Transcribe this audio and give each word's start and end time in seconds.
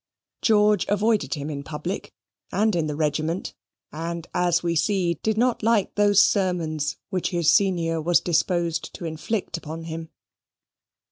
George 0.41 0.87
avoided 0.89 1.35
him 1.35 1.51
in 1.51 1.61
public 1.61 2.11
and 2.51 2.75
in 2.75 2.87
the 2.87 2.95
regiment, 2.95 3.53
and, 3.91 4.25
as 4.33 4.63
we 4.63 4.75
see, 4.75 5.13
did 5.21 5.37
not 5.37 5.61
like 5.61 5.93
those 5.93 6.19
sermons 6.19 6.97
which 7.11 7.29
his 7.29 7.53
senior 7.53 8.01
was 8.01 8.19
disposed 8.19 8.91
to 8.95 9.05
inflict 9.05 9.57
upon 9.57 9.83
him. 9.83 10.09